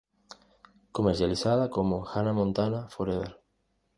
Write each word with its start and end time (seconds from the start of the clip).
Comercializada 0.91 1.69
como 1.69 2.07
"Hannah 2.07 2.33
Montana 2.33 2.89
Forever". 2.89 3.37